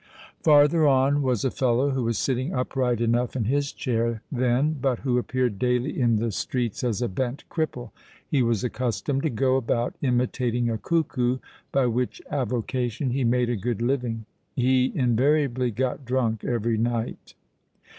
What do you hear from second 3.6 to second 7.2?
chair then, but who appeared daily in the streets as a